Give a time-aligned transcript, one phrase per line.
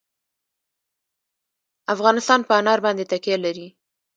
[1.93, 3.67] افغانستان په انار باندې تکیه لري.